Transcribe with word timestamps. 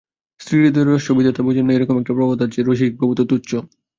স্ত্রীহৃদয়ের 0.39 0.87
রহস্য 0.87 1.09
বিধাতা 1.17 1.41
বোঝেন 1.45 1.65
না 1.67 1.73
এইরকম 1.73 1.95
একটা 1.97 2.15
প্রবাদ 2.17 2.39
আছে, 2.45 2.59
রসিকবাবু 2.61 3.13
তো 3.15 3.23
তুচ্ছ। 3.31 3.51